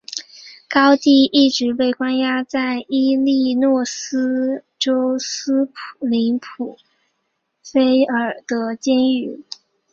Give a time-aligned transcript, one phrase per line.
[0.67, 6.41] 高蒂一直被关押在伊利诺斯州斯普林
[7.61, 9.43] 菲尔德监狱。